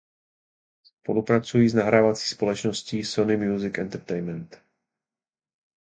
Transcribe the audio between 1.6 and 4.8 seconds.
s nahrávací společností Sony Music Entertainment.